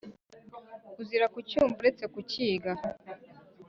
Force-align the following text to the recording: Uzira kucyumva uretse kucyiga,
Uzira 1.01 1.25
kucyumva 1.33 1.77
uretse 1.81 2.03
kucyiga, 2.13 2.71